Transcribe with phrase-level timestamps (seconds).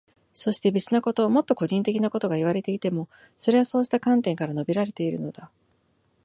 [0.33, 3.07] そして、別なこと、もっと個人的なことがいわれていても、
[3.37, 5.51] それはそうした観点から述べられているのだ。